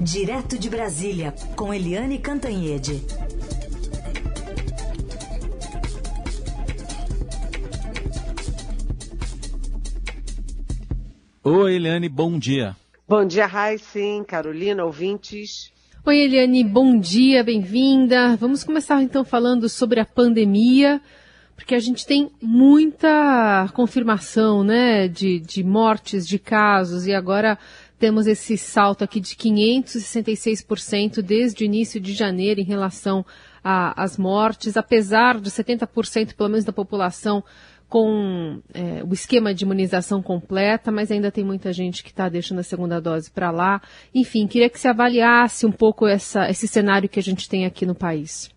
Direto 0.00 0.58
de 0.58 0.68
Brasília, 0.68 1.34
com 1.56 1.72
Eliane 1.72 2.18
Cantanhede. 2.18 3.02
Oi, 11.42 11.74
Eliane, 11.74 12.08
bom 12.10 12.38
dia. 12.38 12.76
Bom 13.08 13.24
dia, 13.24 13.46
Raíssen, 13.46 14.22
Carolina, 14.22 14.84
ouvintes. 14.84 15.72
Oi, 16.04 16.18
Eliane, 16.18 16.62
bom 16.62 16.98
dia, 16.98 17.42
bem-vinda. 17.42 18.36
Vamos 18.36 18.62
começar 18.62 19.02
então 19.02 19.24
falando 19.24 19.66
sobre 19.66 19.98
a 19.98 20.04
pandemia, 20.04 21.00
porque 21.56 21.74
a 21.74 21.80
gente 21.80 22.04
tem 22.04 22.30
muita 22.40 23.68
confirmação, 23.72 24.62
né, 24.62 25.08
de, 25.08 25.40
de 25.40 25.64
mortes, 25.64 26.28
de 26.28 26.38
casos, 26.38 27.06
e 27.06 27.14
agora 27.14 27.58
temos 27.98 28.26
esse 28.26 28.56
salto 28.58 29.02
aqui 29.02 29.20
de 29.20 29.34
566% 29.34 31.22
desde 31.22 31.64
o 31.64 31.66
início 31.66 32.00
de 32.00 32.12
janeiro 32.12 32.60
em 32.60 32.64
relação 32.64 33.24
às 33.62 34.16
mortes, 34.16 34.76
apesar 34.76 35.40
de 35.40 35.50
70% 35.50 36.34
pelo 36.34 36.48
menos 36.48 36.64
da 36.64 36.72
população 36.72 37.42
com 37.88 38.60
é, 38.74 39.02
o 39.04 39.12
esquema 39.12 39.54
de 39.54 39.64
imunização 39.64 40.22
completa, 40.22 40.90
mas 40.90 41.10
ainda 41.10 41.30
tem 41.30 41.44
muita 41.44 41.72
gente 41.72 42.02
que 42.02 42.10
está 42.10 42.28
deixando 42.28 42.58
a 42.58 42.64
segunda 42.64 43.00
dose 43.00 43.30
para 43.30 43.50
lá. 43.50 43.80
Enfim, 44.14 44.46
queria 44.46 44.68
que 44.68 44.78
se 44.78 44.88
avaliasse 44.88 45.66
um 45.66 45.72
pouco 45.72 46.06
essa, 46.06 46.48
esse 46.50 46.66
cenário 46.66 47.08
que 47.08 47.18
a 47.18 47.22
gente 47.22 47.48
tem 47.48 47.64
aqui 47.64 47.86
no 47.86 47.94
país. 47.94 48.50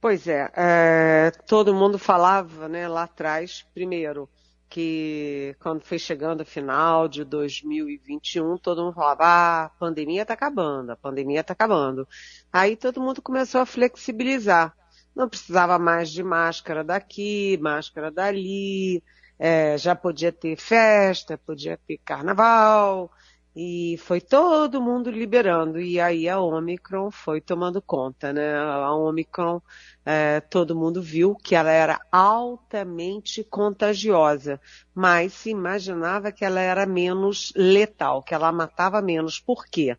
Pois 0.00 0.26
é, 0.26 0.50
é 0.56 1.32
todo 1.46 1.74
mundo 1.74 1.96
falava 1.96 2.68
né, 2.68 2.88
lá 2.88 3.04
atrás, 3.04 3.64
primeiro, 3.72 4.28
que 4.72 5.54
quando 5.60 5.82
foi 5.82 5.98
chegando 5.98 6.40
o 6.40 6.46
final 6.46 7.06
de 7.06 7.24
2021, 7.24 8.56
todo 8.56 8.82
mundo 8.82 8.94
falava, 8.94 9.24
ah, 9.24 9.64
a 9.66 9.68
pandemia 9.68 10.22
está 10.22 10.32
acabando, 10.32 10.92
a 10.92 10.96
pandemia 10.96 11.40
está 11.40 11.52
acabando. 11.52 12.08
Aí 12.50 12.74
todo 12.74 12.98
mundo 12.98 13.20
começou 13.20 13.60
a 13.60 13.66
flexibilizar. 13.66 14.74
Não 15.14 15.28
precisava 15.28 15.78
mais 15.78 16.10
de 16.10 16.22
máscara 16.22 16.82
daqui, 16.82 17.58
máscara 17.60 18.10
dali, 18.10 19.04
é, 19.38 19.76
já 19.76 19.94
podia 19.94 20.32
ter 20.32 20.56
festa, 20.56 21.36
podia 21.36 21.78
ter 21.86 21.98
carnaval, 21.98 23.12
e 23.54 23.96
foi 23.98 24.20
todo 24.20 24.80
mundo 24.80 25.10
liberando, 25.10 25.78
e 25.80 26.00
aí 26.00 26.28
a 26.28 26.40
Omicron 26.40 27.10
foi 27.10 27.40
tomando 27.40 27.82
conta, 27.82 28.32
né? 28.32 28.54
A 28.56 28.92
Omicron, 28.94 29.60
é, 30.04 30.40
todo 30.40 30.74
mundo 30.74 31.02
viu 31.02 31.34
que 31.36 31.54
ela 31.54 31.70
era 31.70 32.00
altamente 32.10 33.44
contagiosa, 33.44 34.60
mas 34.94 35.34
se 35.34 35.50
imaginava 35.50 36.32
que 36.32 36.44
ela 36.44 36.60
era 36.60 36.86
menos 36.86 37.52
letal, 37.54 38.22
que 38.22 38.34
ela 38.34 38.50
matava 38.52 39.02
menos. 39.02 39.38
Por 39.38 39.66
quê? 39.66 39.96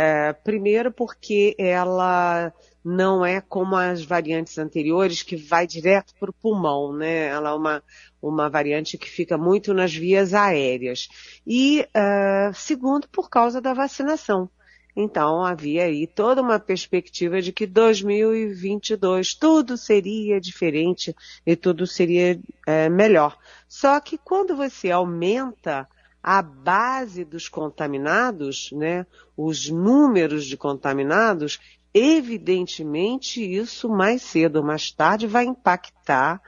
É, 0.00 0.32
primeiro 0.32 0.92
porque 0.92 1.56
ela 1.58 2.52
não 2.84 3.26
é 3.26 3.40
como 3.40 3.74
as 3.74 4.04
variantes 4.04 4.56
anteriores 4.56 5.24
que 5.24 5.34
vai 5.34 5.66
direto 5.66 6.14
para 6.20 6.30
o 6.30 6.32
pulmão, 6.32 6.92
né? 6.92 7.26
Ela 7.26 7.50
é 7.50 7.52
uma, 7.52 7.82
uma 8.22 8.48
variante 8.48 8.96
que 8.96 9.10
fica 9.10 9.36
muito 9.36 9.74
nas 9.74 9.92
vias 9.92 10.34
aéreas. 10.34 11.08
E, 11.44 11.80
uh, 11.80 12.54
segundo, 12.54 13.08
por 13.08 13.28
causa 13.28 13.60
da 13.60 13.74
vacinação. 13.74 14.48
Então, 14.94 15.44
havia 15.44 15.86
aí 15.86 16.06
toda 16.06 16.42
uma 16.42 16.60
perspectiva 16.60 17.42
de 17.42 17.52
que 17.52 17.66
2022 17.66 19.34
tudo 19.34 19.76
seria 19.76 20.40
diferente 20.40 21.12
e 21.44 21.56
tudo 21.56 21.88
seria 21.88 22.38
é, 22.64 22.88
melhor. 22.88 23.36
Só 23.68 23.98
que 23.98 24.16
quando 24.16 24.54
você 24.54 24.92
aumenta 24.92 25.88
a 26.22 26.42
base 26.42 27.24
dos 27.24 27.48
contaminados, 27.48 28.70
né, 28.72 29.06
os 29.36 29.68
números 29.68 30.44
de 30.44 30.56
contaminados, 30.56 31.58
evidentemente 31.94 33.42
isso 33.42 33.88
mais 33.88 34.22
cedo 34.22 34.56
ou 34.56 34.64
mais 34.64 34.90
tarde 34.90 35.26
vai 35.26 35.44
impactar 35.44 36.40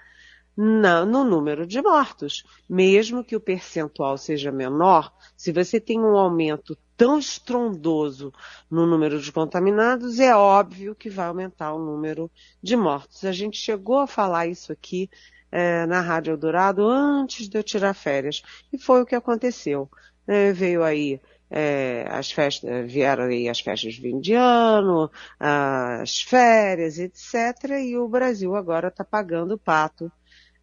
na, 0.56 1.04
no 1.06 1.24
número 1.24 1.66
de 1.66 1.80
mortos. 1.80 2.44
Mesmo 2.68 3.24
que 3.24 3.36
o 3.36 3.40
percentual 3.40 4.18
seja 4.18 4.52
menor, 4.52 5.12
se 5.36 5.52
você 5.52 5.80
tem 5.80 5.98
um 5.98 6.16
aumento 6.16 6.76
tão 6.96 7.18
estrondoso 7.18 8.30
no 8.70 8.86
número 8.86 9.18
de 9.18 9.32
contaminados, 9.32 10.20
é 10.20 10.36
óbvio 10.36 10.94
que 10.94 11.08
vai 11.08 11.28
aumentar 11.28 11.72
o 11.72 11.78
número 11.78 12.30
de 12.62 12.76
mortos. 12.76 13.24
A 13.24 13.32
gente 13.32 13.56
chegou 13.56 14.00
a 14.00 14.06
falar 14.06 14.46
isso 14.48 14.70
aqui 14.70 15.08
é, 15.50 15.86
na 15.86 16.00
Rádio 16.00 16.32
Eldorado 16.32 16.88
antes 16.88 17.48
de 17.48 17.58
eu 17.58 17.62
tirar 17.62 17.94
férias. 17.94 18.42
E 18.72 18.78
foi 18.78 19.02
o 19.02 19.06
que 19.06 19.14
aconteceu. 19.14 19.90
É, 20.26 20.52
veio 20.52 20.82
aí 20.82 21.20
é, 21.50 22.06
as 22.08 22.30
festas, 22.30 22.90
vieram 22.90 23.24
aí 23.24 23.48
as 23.48 23.60
festas 23.60 23.94
de 23.94 24.00
fim 24.00 24.20
de 24.20 24.34
ano, 24.34 25.10
as 25.38 26.22
férias, 26.22 26.98
etc. 26.98 27.34
E 27.82 27.96
o 27.96 28.08
Brasil 28.08 28.54
agora 28.54 28.88
está 28.88 29.04
pagando 29.04 29.54
o 29.54 29.58
pato 29.58 30.10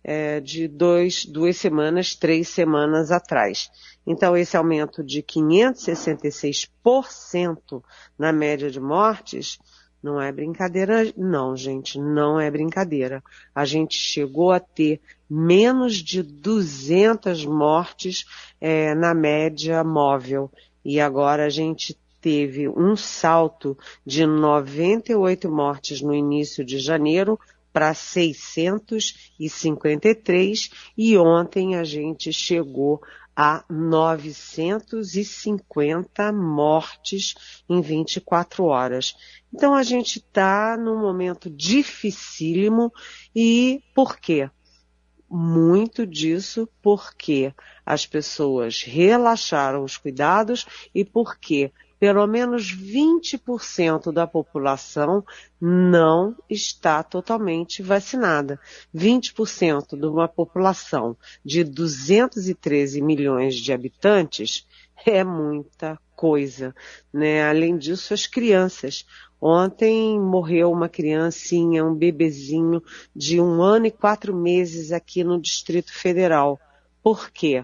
é, 0.03 0.39
de 0.39 0.67
dois, 0.69 1.25
duas 1.25 1.57
semanas, 1.57 2.15
três 2.15 2.47
semanas 2.47 3.11
atrás. 3.11 3.69
Então, 4.05 4.37
esse 4.37 4.55
aumento 4.55 5.03
de 5.03 5.21
566% 5.21 7.83
na 8.17 8.31
média 8.31 8.71
de 8.71 8.79
mortes 8.79 9.59
não 10.01 10.21
é 10.21 10.31
brincadeira, 10.31 11.11
não, 11.17 11.57
gente, 11.57 11.99
não 11.99 12.39
é 12.39 12.51
brincadeira. 12.51 13.23
A 13.53 13.65
gente 13.65 13.95
chegou 13.95 14.51
a 14.51 14.59
ter 14.59 15.01
menos 15.29 15.95
de 15.95 16.23
200 16.23 17.45
mortes 17.45 18.25
é, 18.61 18.95
na 18.95 19.13
média 19.13 19.83
móvel 19.83 20.49
e 20.85 20.97
agora 20.99 21.45
a 21.45 21.49
gente 21.49 21.97
teve 22.21 22.69
um 22.69 22.95
salto 22.95 23.77
de 24.05 24.25
98 24.25 25.51
mortes 25.51 26.01
no 26.01 26.13
início 26.13 26.63
de 26.63 26.79
janeiro 26.79 27.37
para 27.73 27.93
653 27.93 30.71
e 30.97 31.17
ontem 31.17 31.75
a 31.75 31.83
gente 31.83 32.31
chegou 32.33 33.01
a 33.39 33.63
950 33.69 36.33
mortes 36.33 37.35
em 37.69 37.81
24 37.81 38.65
horas. 38.65 39.15
Então 39.53 39.75
a 39.75 39.83
gente 39.83 40.17
está 40.17 40.75
num 40.75 40.99
momento 40.99 41.47
dificílimo 41.47 42.91
e 43.35 43.79
por 43.93 44.17
quê? 44.17 44.49
Muito 45.29 46.07
disso 46.07 46.67
porque 46.81 47.53
as 47.85 48.07
pessoas 48.07 48.81
relaxaram 48.81 49.83
os 49.83 49.97
cuidados 49.97 50.65
e 50.95 51.05
porque 51.05 51.71
pelo 51.99 52.25
menos 52.27 52.75
20% 52.75 54.11
da 54.11 54.27
população 54.27 55.23
não 55.59 56.35
está 56.49 57.01
totalmente 57.01 57.81
vacinada. 57.81 58.59
20% 58.95 59.97
de 59.97 60.05
uma 60.05 60.27
população 60.27 61.17
de 61.43 61.63
213 61.63 63.01
milhões 63.01 63.55
de 63.55 63.73
habitantes 63.73 64.65
é 65.05 65.23
muita 65.23 65.99
coisa, 66.15 66.73
né? 67.13 67.47
Além 67.47 67.77
disso, 67.77 68.13
as 68.13 68.27
crianças. 68.27 69.05
Ontem 69.39 70.19
morreu 70.19 70.71
uma 70.71 70.89
criancinha, 70.89 71.85
um 71.85 71.93
bebezinho 71.93 72.81
de 73.15 73.39
um 73.39 73.61
ano 73.61 73.85
e 73.85 73.91
quatro 73.91 74.35
meses 74.35 74.91
aqui 74.91 75.23
no 75.23 75.39
Distrito 75.39 75.93
Federal. 75.93 76.59
Por 77.03 77.29
quê? 77.29 77.63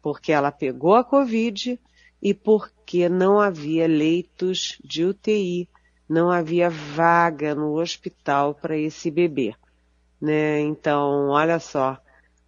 Porque 0.00 0.32
ela 0.32 0.50
pegou 0.50 0.94
a 0.94 1.04
Covid, 1.04 1.78
e 2.22 2.34
porque 2.34 3.08
não 3.08 3.40
havia 3.40 3.86
leitos 3.86 4.78
de 4.84 5.04
UTI, 5.04 5.68
não 6.08 6.30
havia 6.30 6.68
vaga 6.68 7.54
no 7.54 7.80
hospital 7.80 8.54
para 8.54 8.76
esse 8.76 9.10
bebê. 9.10 9.54
Né? 10.20 10.60
Então, 10.60 11.28
olha 11.28 11.58
só, 11.58 11.98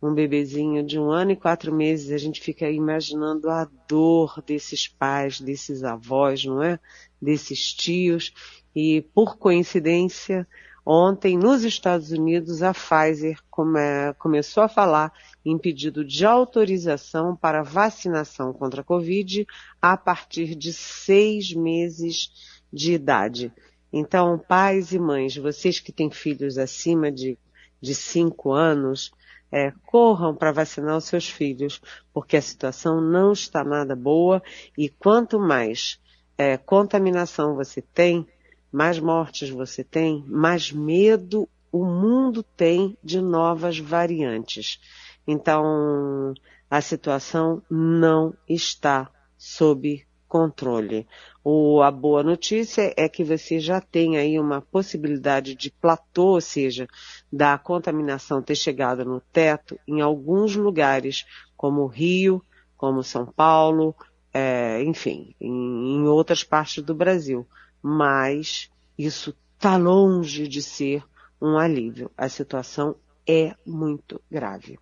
um 0.03 0.13
bebezinho 0.13 0.85
de 0.85 0.99
um 0.99 1.11
ano 1.11 1.31
e 1.31 1.37
quatro 1.37 1.73
meses, 1.73 2.11
a 2.11 2.19
gente 2.19 2.41
fica 2.41 2.69
imaginando 2.69 3.49
a 3.49 3.69
dor 3.89 4.43
desses 4.45 4.89
pais, 4.89 5.41
desses 5.41 5.85
avós, 5.85 6.45
não 6.45 6.61
é? 6.61 6.79
Desses 7.21 7.73
tios. 7.73 8.35
E 8.75 9.03
por 9.15 9.39
coincidência, 9.39 10.47
Ontem, 10.85 11.39
nos 11.39 11.63
Estados 11.63 12.11
Unidos, 12.11 12.63
a 12.63 12.75
Pfizer 12.75 13.39
come, 13.49 13.79
começou 14.19 14.65
a 14.65 14.69
falar 14.69 15.13
em 15.45 15.57
pedido 15.57 16.05
de 16.05 16.27
autorização 16.27 17.37
para 17.37 17.63
vacinação 17.63 18.53
contra 18.53 18.81
a 18.81 18.85
Covid 18.85 19.47
a 19.81 19.97
partir 19.97 20.57
de 20.57 20.73
seis 20.73 21.53
meses 21.55 22.31
de 22.73 22.95
idade. 22.95 23.53
Então, 23.93 24.39
pais 24.39 24.93
e 24.93 24.99
mães, 24.99 25.37
vocês 25.37 25.79
que 25.79 25.93
têm 25.93 26.11
filhos 26.11 26.59
acima 26.59 27.13
de, 27.13 27.39
de 27.81 27.95
cinco 27.95 28.53
anos, 28.53 29.13
é, 29.53 29.71
corram 29.87 30.35
para 30.35 30.51
vacinar 30.51 30.97
os 30.97 31.05
seus 31.05 31.29
filhos, 31.29 31.81
porque 32.13 32.37
a 32.37 32.43
situação 32.43 33.01
não 33.01 33.33
está 33.33 33.63
nada 33.63 33.95
boa 33.95 34.43
e 34.77 34.89
quanto 34.89 35.39
mais 35.39 36.01
é, 36.39 36.57
contaminação 36.57 37.55
você 37.55 37.83
tem, 37.83 38.27
mais 38.73 38.99
mortes 38.99 39.51
você 39.51 39.85
tem, 39.85 40.25
mais 40.27 40.73
medo 40.73 41.49
o 41.71 41.85
mundo 41.85 42.43
tem 42.43 42.97
de 43.03 43.21
novas 43.21 43.79
variantes. 43.79 44.81
Então, 45.27 46.35
a 46.71 46.81
situação 46.81 47.63
não 47.71 48.35
está 48.49 49.11
sob 49.39 50.05
controle. 50.29 51.07
O, 51.45 51.83
a 51.83 51.91
boa 51.91 52.23
notícia 52.23 52.95
é 52.97 53.09
que 53.09 53.23
você 53.23 53.61
já 53.61 53.81
tem 53.81 54.17
aí 54.17 54.39
uma 54.39 54.63
possibilidade 54.63 55.55
de 55.55 55.71
platô, 55.71 56.35
ou 56.35 56.41
seja, 56.41 56.89
da 57.31 57.59
contaminação 57.59 58.43
ter 58.43 58.55
chegado 58.55 59.05
no 59.05 59.21
teto 59.21 59.79
em 59.87 60.01
alguns 60.01 60.57
lugares, 60.57 61.27
como 61.57 61.87
Rio, 61.87 62.43
como 62.77 63.03
São 63.03 63.27
Paulo, 63.27 63.95
é, 64.33 64.83
enfim, 64.83 65.35
em, 65.41 65.97
em 65.97 66.07
outras 66.07 66.43
partes 66.43 66.83
do 66.83 66.95
Brasil. 66.95 67.47
Mas 67.83 68.71
isso 68.97 69.35
está 69.57 69.77
longe 69.77 70.47
de 70.47 70.63
ser 70.63 71.03
um 71.41 71.59
alívio. 71.59 72.11
A 72.17 72.29
situação 72.29 72.95
é 73.27 73.55
muito 73.67 74.21
grave. 74.31 74.79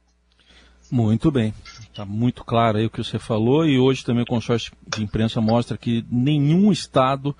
Muito 0.90 1.30
bem. 1.30 1.54
Está 1.80 2.04
muito 2.04 2.44
claro 2.44 2.78
aí 2.78 2.86
o 2.86 2.90
que 2.90 3.02
você 3.02 3.18
falou 3.18 3.64
e 3.64 3.78
hoje 3.78 4.04
também 4.04 4.24
o 4.24 4.26
consórcio 4.26 4.72
de 4.86 5.02
imprensa 5.02 5.40
mostra 5.40 5.78
que 5.78 6.04
nenhum 6.10 6.72
estado 6.72 7.34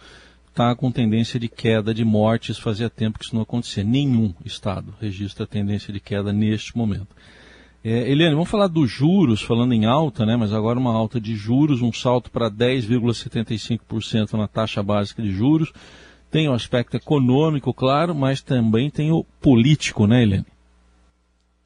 está 0.49 0.75
com 0.75 0.93
tendência 0.93 1.41
de 1.41 1.49
queda 1.49 1.93
de 1.93 2.05
mortes. 2.05 2.59
Fazia 2.59 2.89
tempo 2.89 3.19
que 3.19 3.25
isso 3.25 3.35
não 3.35 3.43
acontecia. 3.43 3.83
Nenhum 3.83 4.33
estado 4.45 4.95
registra 5.01 5.47
tendência 5.47 5.93
de 5.93 5.99
queda 5.99 6.33
neste 6.33 6.77
momento. 6.77 7.09
É, 7.83 8.11
Eliane, 8.11 8.35
vamos 8.35 8.51
falar 8.51 8.67
dos 8.67 8.91
juros, 8.91 9.41
falando 9.41 9.73
em 9.73 9.87
alta, 9.87 10.27
né? 10.27 10.37
Mas 10.37 10.53
agora 10.53 10.79
uma 10.79 10.93
alta 10.93 11.19
de 11.19 11.35
juros, 11.35 11.81
um 11.81 11.93
salto 11.93 12.31
para 12.31 12.51
10,75% 12.51 14.35
na 14.35 14.47
taxa 14.47 14.83
básica 14.83 15.23
de 15.23 15.33
juros. 15.33 15.73
Tem 16.31 16.47
o 16.49 16.53
aspecto 16.53 16.97
econômico, 16.97 17.73
claro, 17.73 18.15
mas 18.15 18.43
também 18.43 18.91
tem 18.91 19.11
o 19.11 19.25
político, 19.41 20.07
né, 20.07 20.23
Eliane? 20.23 20.47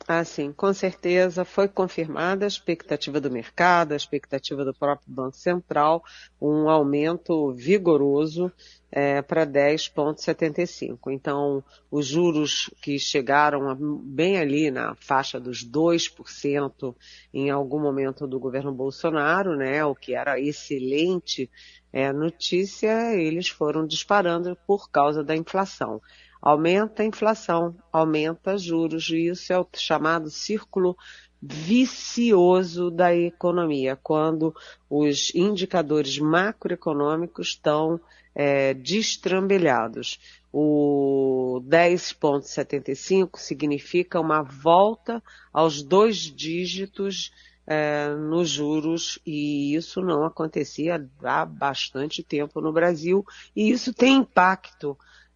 Ah, 0.07 0.23
sim, 0.23 0.53
com 0.53 0.71
certeza 0.75 1.47
foi 1.47 1.67
confirmada 1.67 2.45
a 2.45 2.49
expectativa 2.49 3.19
do 3.19 3.31
mercado, 3.31 3.93
a 3.93 3.97
expectativa 3.97 4.63
do 4.63 4.75
próprio 4.75 5.11
Banco 5.11 5.35
Central, 5.35 6.05
um 6.39 6.69
aumento 6.69 7.55
vigoroso 7.55 8.53
é, 8.93 9.23
para 9.23 9.47
10,75. 9.47 11.11
Então, 11.11 11.65
os 11.91 12.07
juros 12.07 12.69
que 12.83 12.99
chegaram 12.99 13.75
bem 14.03 14.37
ali 14.37 14.71
na 14.71 14.95
faixa 14.95 15.41
dos 15.41 15.65
2% 15.65 16.95
em 17.33 17.49
algum 17.49 17.81
momento 17.81 18.27
do 18.27 18.39
governo 18.39 18.73
Bolsonaro, 18.73 19.57
né, 19.57 19.83
o 19.87 19.95
que 19.95 20.15
era 20.15 20.39
excelente 20.39 21.51
é, 21.91 22.13
notícia, 22.13 23.15
eles 23.15 23.49
foram 23.49 23.87
disparando 23.87 24.55
por 24.67 24.91
causa 24.91 25.25
da 25.25 25.35
inflação. 25.35 26.03
Aumenta 26.47 27.03
a 27.03 27.07
inflação, 27.07 27.75
aumenta 27.91 28.59
juros, 28.59 29.09
e 29.09 29.29
isso 29.29 29.51
é 29.51 29.59
o 29.59 29.67
chamado 29.75 30.29
círculo 30.29 30.95
vicioso 31.41 32.91
da 32.91 33.17
economia, 33.17 33.99
quando 34.03 34.55
os 34.91 35.35
indicadores 35.35 36.19
macroeconômicos 36.19 37.49
estão 37.49 37.99
é, 38.35 38.75
destrambelhados. 38.75 40.21
O 40.53 41.63
10,75 41.67 43.39
significa 43.39 44.21
uma 44.21 44.43
volta 44.43 45.23
aos 45.51 45.83
dois 45.83 46.19
dígitos 46.19 47.33
é, 47.67 48.15
nos 48.17 48.51
juros 48.51 49.19
e 49.25 49.75
isso 49.75 50.03
não 50.03 50.25
acontecia 50.25 51.09
há 51.23 51.47
bastante 51.47 52.23
tempo 52.23 52.61
no 52.61 52.71
Brasil 52.71 53.25
e 53.57 53.71
isso 53.71 53.95
tem 53.95 54.17
impacto 54.19 54.95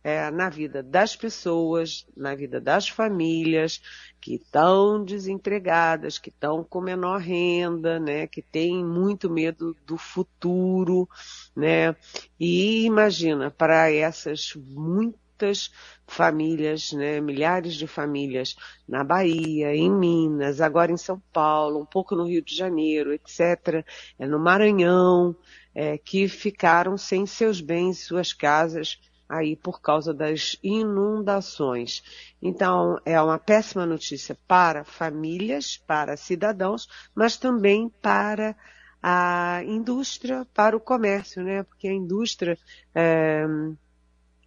é, 0.09 0.31
na 0.31 0.49
vida 0.49 0.83
das 0.83 1.15
pessoas, 1.15 2.07
na 2.17 2.35
vida 2.35 2.59
das 2.59 2.89
famílias 2.89 3.83
que 4.21 4.37
estão 4.37 5.05
desempregadas, 5.05 6.19
que 6.19 6.31
estão 6.31 6.65
com 6.65 6.81
menor 6.81 7.21
renda, 7.21 8.01
né, 8.01 8.27
que 8.27 8.41
têm 8.41 8.83
muito 8.83 9.29
medo 9.29 9.77
do 9.87 9.99
futuro, 9.99 11.07
né? 11.55 11.95
E 12.41 12.85
imagina 12.85 13.51
para 13.51 13.93
essas 13.93 14.55
muitas 14.57 15.71
famílias, 16.07 16.93
né, 16.93 17.21
milhares 17.21 17.75
de 17.75 17.87
famílias 17.87 18.57
na 18.89 19.05
Bahia, 19.05 19.75
em 19.77 19.91
Minas, 19.91 20.61
agora 20.61 20.91
em 20.91 20.97
São 20.97 21.23
Paulo, 21.33 21.81
um 21.81 21.87
pouco 21.87 22.17
no 22.17 22.25
Rio 22.25 22.43
de 22.43 22.57
Janeiro, 22.57 23.13
etc., 23.13 23.85
é, 24.19 24.27
no 24.27 24.39
Maranhão, 24.39 25.37
é, 25.75 25.97
que 25.99 26.27
ficaram 26.27 26.97
sem 26.97 27.27
seus 27.27 27.61
bens, 27.61 28.05
suas 28.05 28.33
casas, 28.33 28.99
aí 29.29 29.55
por 29.55 29.81
causa 29.81 30.15
das 30.15 30.57
inundações. 30.63 32.03
Então, 32.41 32.99
é 33.05 33.21
uma 33.21 33.39
péssima 33.39 33.85
notícia 33.85 34.37
para 34.47 34.85
famílias, 34.85 35.77
para 35.77 36.17
cidadãos, 36.17 36.89
mas 37.15 37.37
também 37.37 37.89
para 38.01 38.57
a 39.03 39.63
indústria, 39.65 40.47
para 40.55 40.77
o 40.77 40.81
comércio, 40.81 41.43
né? 41.43 41.63
Porque 41.63 41.87
a 41.87 41.93
indústria 41.93 42.59
é, 42.95 43.45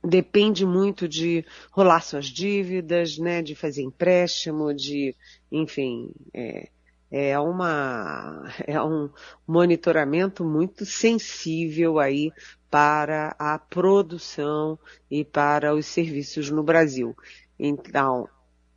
depende 0.03 0.65
muito 0.65 1.07
de 1.07 1.45
rolar 1.71 2.01
suas 2.01 2.25
dívidas, 2.25 3.17
né? 3.17 3.41
De 3.41 3.55
fazer 3.55 3.83
empréstimo, 3.83 4.73
de, 4.73 5.15
enfim, 5.51 6.11
é, 6.33 6.69
é 7.11 7.39
uma 7.39 8.43
é 8.65 8.81
um 8.81 9.09
monitoramento 9.45 10.43
muito 10.43 10.85
sensível 10.85 11.99
aí 11.99 12.31
para 12.71 13.35
a 13.37 13.59
produção 13.59 14.79
e 15.09 15.25
para 15.25 15.75
os 15.75 15.85
serviços 15.85 16.49
no 16.49 16.63
Brasil. 16.63 17.15
Então, 17.59 18.27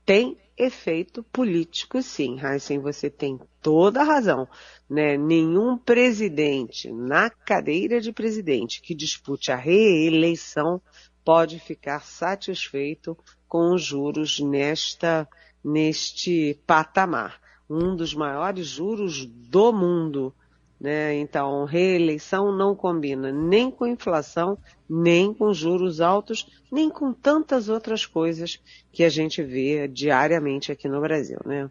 tem 0.05 0.37
efeito 0.57 1.23
político 1.23 2.03
sim, 2.03 2.39
Heisen, 2.39 2.79
você 2.81 3.09
tem 3.09 3.41
toda 3.63 4.01
a 4.01 4.05
razão. 4.05 4.49
Né? 4.91 5.17
Nenhum 5.17 5.79
presidente 5.79 6.93
na 6.93 7.31
cadeira 7.31 8.01
de 8.01 8.13
presidente 8.13 8.83
que 8.83 8.95
dispute 8.95 9.51
a 9.51 9.57
reeleição 9.57 10.83
pode 11.25 11.59
ficar 11.59 12.01
satisfeito 12.01 13.17
com 13.49 13.73
os 13.75 13.83
juros 13.83 14.41
nesta, 14.41 15.29
neste 15.65 16.61
patamar. 16.67 17.41
Um 17.71 17.97
dos 17.97 18.13
maiores 18.13 18.67
juros 18.67 19.25
do 19.25 19.73
mundo. 19.73 20.35
Né? 20.85 21.17
Então, 21.17 21.65
reeleição 21.65 22.55
não 22.55 22.77
combina 22.77 23.33
nem 23.33 23.71
com 23.71 23.87
inflação, 23.87 24.59
nem 24.87 25.33
com 25.33 25.51
juros 25.51 25.99
altos, 25.99 26.47
nem 26.71 26.91
com 26.91 27.11
tantas 27.11 27.71
outras 27.71 28.05
coisas 28.05 28.61
que 28.93 29.03
a 29.03 29.09
gente 29.09 29.43
vê 29.43 29.89
diariamente 29.89 30.71
aqui 30.71 30.87
no 30.87 31.01
Brasil, 31.01 31.39
né? 31.47 31.71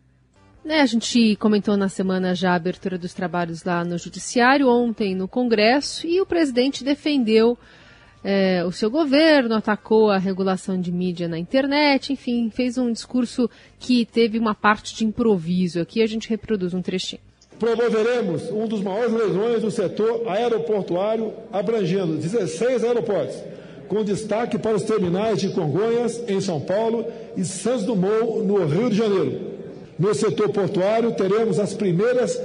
É, 0.65 0.81
a 0.81 0.85
gente 0.87 1.35
comentou 1.35 1.77
na 1.77 1.89
semana 1.89 2.33
já 2.33 2.53
a 2.53 2.55
abertura 2.55 2.97
dos 2.97 3.13
trabalhos 3.13 3.63
lá 3.63 3.85
no 3.85 3.99
Judiciário, 3.99 4.67
ontem 4.67 5.13
no 5.13 5.27
Congresso, 5.27 6.07
e 6.07 6.19
o 6.19 6.25
presidente 6.25 6.83
defendeu 6.83 7.55
é, 8.23 8.65
o 8.65 8.71
seu 8.71 8.89
governo, 8.89 9.53
atacou 9.53 10.09
a 10.09 10.17
regulação 10.17 10.81
de 10.81 10.91
mídia 10.91 11.27
na 11.27 11.37
internet, 11.37 12.11
enfim, 12.13 12.49
fez 12.49 12.79
um 12.79 12.91
discurso 12.91 13.47
que 13.77 14.07
teve 14.07 14.39
uma 14.39 14.55
parte 14.55 14.95
de 14.95 15.05
improviso. 15.05 15.79
Aqui 15.79 16.01
a 16.01 16.07
gente 16.07 16.27
reproduz 16.27 16.73
um 16.73 16.81
trechinho 16.81 17.21
promoveremos 17.63 18.51
um 18.51 18.67
dos 18.67 18.81
maiores 18.81 19.13
leilões 19.13 19.61
do 19.61 19.71
setor 19.71 20.23
aeroportuário, 20.27 21.31
abrangendo 21.49 22.17
16 22.17 22.83
aeroportos, 22.83 23.37
com 23.87 24.03
destaque 24.03 24.57
para 24.57 24.75
os 24.75 24.83
terminais 24.83 25.39
de 25.39 25.47
Congonhas, 25.47 26.21
em 26.27 26.41
São 26.41 26.59
Paulo, 26.59 27.05
e 27.37 27.45
Santos 27.45 27.85
Dumont, 27.85 28.43
no 28.43 28.65
Rio 28.65 28.89
de 28.89 28.97
Janeiro. 28.97 29.53
No 29.97 30.13
setor 30.13 30.49
portuário, 30.49 31.13
teremos 31.13 31.57
as 31.57 31.73
primeiras 31.73 32.37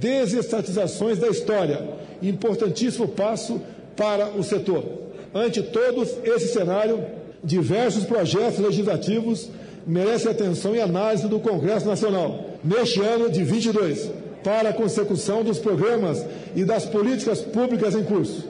desestatizações 0.00 1.18
da 1.18 1.28
história, 1.28 1.90
importantíssimo 2.22 3.08
passo 3.08 3.60
para 3.94 4.30
o 4.30 4.42
setor. 4.42 4.84
Ante 5.34 5.60
todos 5.60 6.16
esse 6.24 6.48
cenário, 6.48 7.04
diversos 7.44 8.04
projetos 8.04 8.58
legislativos 8.58 9.50
merecem 9.86 10.30
atenção 10.30 10.74
e 10.74 10.80
análise 10.80 11.28
do 11.28 11.38
Congresso 11.40 11.86
Nacional, 11.86 12.52
neste 12.64 13.02
ano 13.02 13.28
de 13.28 13.44
22 13.44 14.21
para 14.42 14.70
a 14.70 14.72
consecução 14.72 15.42
dos 15.42 15.58
programas 15.58 16.24
e 16.54 16.64
das 16.64 16.84
políticas 16.86 17.40
públicas 17.40 17.94
em 17.94 18.04
curso. 18.04 18.48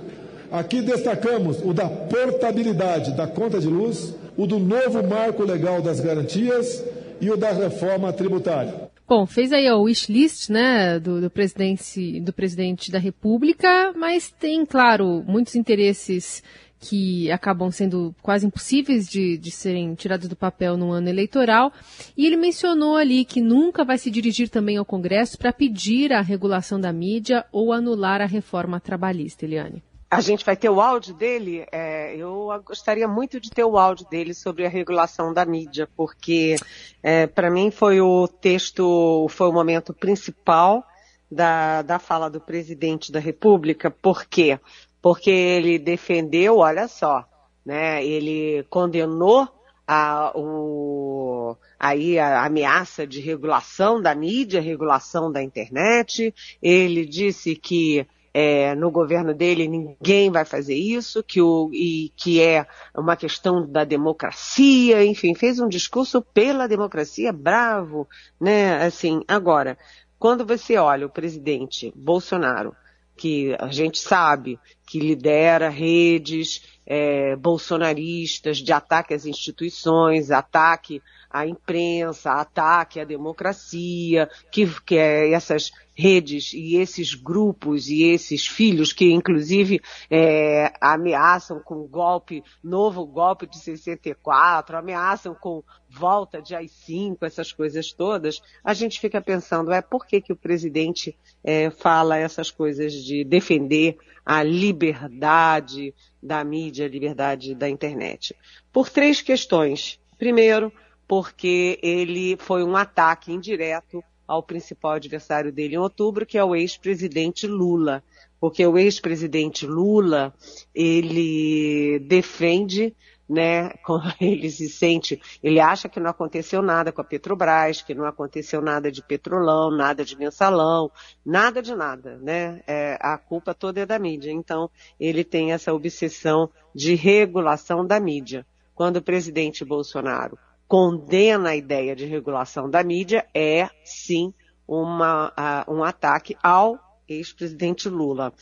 Aqui 0.50 0.82
destacamos 0.82 1.60
o 1.64 1.72
da 1.72 1.88
portabilidade 1.88 3.16
da 3.16 3.26
conta 3.26 3.58
de 3.58 3.68
luz, 3.68 4.14
o 4.36 4.46
do 4.46 4.58
novo 4.58 5.02
marco 5.02 5.42
legal 5.42 5.80
das 5.80 6.00
garantias 6.00 6.84
e 7.20 7.30
o 7.30 7.36
da 7.36 7.52
reforma 7.52 8.12
tributária. 8.12 8.90
Bom, 9.08 9.26
fez 9.26 9.52
aí 9.52 9.70
o 9.70 9.82
wish 9.82 10.10
list, 10.10 10.48
né, 10.48 10.98
do, 10.98 11.20
do, 11.20 11.30
presidente, 11.30 12.20
do 12.20 12.32
presidente 12.32 12.90
da 12.90 12.98
República, 12.98 13.92
mas 13.94 14.30
tem, 14.30 14.64
claro, 14.64 15.22
muitos 15.26 15.54
interesses 15.54 16.42
que 16.82 17.30
acabam 17.30 17.70
sendo 17.70 18.12
quase 18.20 18.44
impossíveis 18.44 19.08
de, 19.08 19.38
de 19.38 19.52
serem 19.52 19.94
tirados 19.94 20.26
do 20.26 20.34
papel 20.34 20.76
no 20.76 20.90
ano 20.90 21.08
eleitoral. 21.08 21.72
E 22.16 22.26
ele 22.26 22.36
mencionou 22.36 22.96
ali 22.96 23.24
que 23.24 23.40
nunca 23.40 23.84
vai 23.84 23.96
se 23.98 24.10
dirigir 24.10 24.48
também 24.48 24.76
ao 24.76 24.84
Congresso 24.84 25.38
para 25.38 25.52
pedir 25.52 26.12
a 26.12 26.20
regulação 26.20 26.80
da 26.80 26.92
mídia 26.92 27.46
ou 27.52 27.72
anular 27.72 28.20
a 28.20 28.26
reforma 28.26 28.80
trabalhista, 28.80 29.44
Eliane. 29.44 29.80
A 30.10 30.20
gente 30.20 30.44
vai 30.44 30.56
ter 30.56 30.68
o 30.68 30.80
áudio 30.80 31.14
dele? 31.14 31.64
É, 31.70 32.16
eu 32.16 32.48
gostaria 32.66 33.06
muito 33.06 33.40
de 33.40 33.48
ter 33.48 33.64
o 33.64 33.78
áudio 33.78 34.06
dele 34.10 34.34
sobre 34.34 34.66
a 34.66 34.68
regulação 34.68 35.32
da 35.32 35.44
mídia, 35.46 35.88
porque 35.96 36.56
é, 37.00 37.28
para 37.28 37.48
mim 37.48 37.70
foi 37.70 38.00
o 38.00 38.26
texto, 38.26 39.26
foi 39.30 39.48
o 39.48 39.52
momento 39.52 39.94
principal 39.94 40.84
da, 41.30 41.80
da 41.82 41.98
fala 41.98 42.28
do 42.28 42.40
presidente 42.40 43.12
da 43.12 43.20
República, 43.20 43.90
por 43.90 44.26
quê? 44.26 44.58
Porque 45.02 45.30
ele 45.30 45.78
defendeu, 45.78 46.58
olha 46.58 46.86
só, 46.86 47.26
né, 47.66 48.04
ele 48.04 48.64
condenou 48.70 49.48
a, 49.86 50.32
o, 50.34 51.56
aí 51.78 52.18
a 52.18 52.44
ameaça 52.44 53.06
de 53.06 53.20
regulação 53.20 54.00
da 54.00 54.14
mídia, 54.14 54.60
regulação 54.60 55.30
da 55.30 55.42
internet. 55.42 56.32
Ele 56.62 57.04
disse 57.04 57.56
que 57.56 58.06
é, 58.34 58.74
no 58.74 58.90
governo 58.90 59.34
dele 59.34 59.68
ninguém 59.68 60.30
vai 60.30 60.44
fazer 60.44 60.74
isso, 60.74 61.22
que, 61.22 61.40
o, 61.40 61.68
e, 61.72 62.10
que 62.16 62.40
é 62.40 62.66
uma 62.96 63.16
questão 63.16 63.66
da 63.70 63.84
democracia, 63.84 65.04
enfim, 65.04 65.34
fez 65.34 65.60
um 65.60 65.68
discurso 65.68 66.22
pela 66.22 66.66
democracia 66.66 67.32
bravo, 67.32 68.08
né? 68.40 68.82
Assim, 68.84 69.22
agora, 69.28 69.76
quando 70.18 70.46
você 70.46 70.78
olha 70.78 71.06
o 71.06 71.10
presidente 71.10 71.92
Bolsonaro, 71.94 72.74
que 73.16 73.54
a 73.58 73.68
gente 73.68 73.98
sabe 73.98 74.58
que 74.86 74.98
lidera 74.98 75.68
redes 75.68 76.62
é, 76.86 77.36
bolsonaristas 77.36 78.58
de 78.58 78.72
ataque 78.72 79.14
às 79.14 79.24
instituições, 79.24 80.30
ataque 80.30 81.02
à 81.30 81.46
imprensa, 81.46 82.32
ataque 82.32 83.00
à 83.00 83.04
democracia, 83.04 84.28
que, 84.50 84.68
que 84.82 84.96
é 84.96 85.32
essas 85.32 85.70
redes 85.94 86.52
e 86.52 86.76
esses 86.76 87.14
grupos 87.14 87.88
e 87.88 88.04
esses 88.04 88.46
filhos 88.46 88.92
que 88.92 89.12
inclusive 89.12 89.80
é, 90.10 90.72
ameaçam 90.80 91.60
com 91.60 91.86
golpe, 91.86 92.42
novo 92.62 93.04
golpe 93.06 93.46
de 93.46 93.58
64, 93.58 94.76
ameaçam 94.76 95.34
com 95.34 95.62
volta 95.88 96.40
de 96.40 96.54
AI-5, 96.54 97.18
essas 97.22 97.52
coisas 97.52 97.92
todas, 97.92 98.40
a 98.64 98.72
gente 98.72 98.98
fica 98.98 99.20
pensando, 99.20 99.72
é 99.72 99.82
por 99.82 100.06
que, 100.06 100.20
que 100.20 100.32
o 100.32 100.36
presidente 100.36 101.16
é, 101.44 101.70
fala 101.70 102.16
essas 102.16 102.50
coisas 102.50 102.92
de 102.92 103.24
defender 103.24 103.98
a 104.24 104.42
liberdade 104.42 105.94
da 106.22 106.42
mídia, 106.42 106.86
a 106.86 106.88
liberdade 106.88 107.54
da 107.54 107.68
internet? 107.68 108.34
Por 108.72 108.88
três 108.88 109.20
questões. 109.20 110.00
Primeiro, 110.16 110.72
porque 111.06 111.78
ele 111.82 112.36
foi 112.38 112.62
um 112.64 112.76
ataque 112.76 113.32
indireto 113.32 114.02
ao 114.32 114.42
principal 114.42 114.92
adversário 114.92 115.52
dele 115.52 115.74
em 115.74 115.78
outubro, 115.78 116.24
que 116.24 116.38
é 116.38 116.44
o 116.44 116.56
ex-presidente 116.56 117.46
Lula. 117.46 118.02
Porque 118.40 118.66
o 118.66 118.78
ex-presidente 118.78 119.66
Lula, 119.66 120.32
ele 120.74 121.98
defende 121.98 122.96
né, 123.28 123.72
ele 124.20 124.50
se 124.50 124.68
sente, 124.70 125.20
ele 125.42 125.60
acha 125.60 125.88
que 125.88 126.00
não 126.00 126.10
aconteceu 126.10 126.62
nada 126.62 126.90
com 126.90 127.00
a 127.02 127.04
Petrobras, 127.04 127.82
que 127.82 127.94
não 127.94 128.06
aconteceu 128.06 128.62
nada 128.62 128.90
de 128.90 129.02
petrolão, 129.02 129.70
nada 129.70 130.04
de 130.04 130.16
mensalão, 130.16 130.90
nada 131.24 131.62
de 131.62 131.74
nada, 131.74 132.18
né? 132.18 132.62
É, 132.66 132.98
a 133.00 133.16
culpa 133.16 133.54
toda 133.54 133.80
é 133.80 133.86
da 133.86 133.98
mídia. 133.98 134.30
Então, 134.30 134.68
ele 134.98 135.24
tem 135.24 135.52
essa 135.52 135.72
obsessão 135.72 136.50
de 136.74 136.94
regulação 136.94 137.86
da 137.86 138.00
mídia. 138.00 138.46
Quando 138.74 138.96
o 138.96 139.02
presidente 139.02 139.64
Bolsonaro 139.64 140.38
condena 140.72 141.50
a 141.50 141.56
ideia 141.56 141.94
de 141.94 142.06
regulação 142.06 142.70
da 142.70 142.82
mídia 142.82 143.26
é, 143.34 143.68
sim, 143.84 144.32
uma, 144.66 145.28
uh, 145.28 145.70
um 145.70 145.84
ataque 145.84 146.34
ao 146.42 146.78
ex-presidente 147.06 147.90
Lula. 147.90 148.32